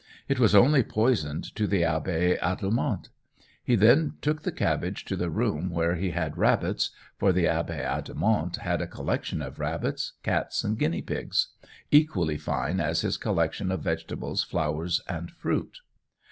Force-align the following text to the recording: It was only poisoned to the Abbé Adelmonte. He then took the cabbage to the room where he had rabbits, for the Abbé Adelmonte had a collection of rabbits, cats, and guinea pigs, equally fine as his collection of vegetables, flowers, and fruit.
It 0.27 0.39
was 0.39 0.55
only 0.55 0.81
poisoned 0.81 1.43
to 1.55 1.67
the 1.67 1.83
Abbé 1.83 2.39
Adelmonte. 2.41 3.09
He 3.63 3.75
then 3.75 4.15
took 4.19 4.41
the 4.41 4.51
cabbage 4.51 5.05
to 5.05 5.15
the 5.15 5.29
room 5.29 5.69
where 5.69 5.93
he 5.93 6.09
had 6.09 6.39
rabbits, 6.39 6.89
for 7.19 7.31
the 7.31 7.45
Abbé 7.45 7.85
Adelmonte 7.85 8.55
had 8.61 8.81
a 8.81 8.87
collection 8.87 9.43
of 9.43 9.59
rabbits, 9.59 10.13
cats, 10.23 10.63
and 10.63 10.79
guinea 10.79 11.03
pigs, 11.03 11.49
equally 11.91 12.39
fine 12.39 12.79
as 12.79 13.01
his 13.01 13.17
collection 13.17 13.71
of 13.71 13.83
vegetables, 13.83 14.41
flowers, 14.43 15.01
and 15.07 15.29
fruit. 15.29 15.81